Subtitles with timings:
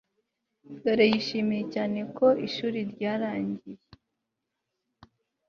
[0.83, 3.81] dore yishimiye cyane ko ishuri ryarangiye